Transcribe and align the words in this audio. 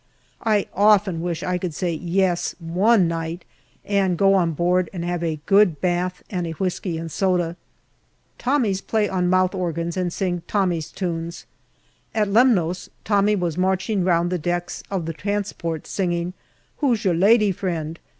I 0.43 0.65
often 0.73 1.21
wish 1.21 1.43
I 1.43 1.59
could 1.59 1.75
say" 1.75 1.91
Yes" 1.93 2.55
one 2.83 3.07
night, 3.07 3.45
and 3.85 4.17
go 4.17 4.33
on 4.33 4.53
board 4.53 4.89
and 4.93 5.05
have 5.05 5.21
a 5.23 5.39
good 5.45 5.79
bath 5.79 6.23
and 6.27 6.47
a 6.47 6.53
whisky 6.53 6.97
and 6.97 7.11
soda. 7.11 7.55
Tommies 8.39 8.81
play 8.81 9.07
on 9.07 9.29
mouth 9.29 9.53
organs 9.53 9.95
and 9.95 10.11
sing 10.11 10.41
Tommy's 10.47 10.91
tunes. 10.91 11.45
At 12.15 12.29
Lemnos, 12.29 12.89
Tommy 13.03 13.35
was 13.35 13.59
marching 13.59 14.03
round 14.03 14.31
the 14.31 14.39
decks 14.39 14.81
of 14.89 15.05
the 15.05 15.13
transports 15.13 15.91
singing" 15.91 16.33
Who's 16.77 17.05
your 17.05 17.13
Lady 17.13 17.51
Friend 17.51 17.99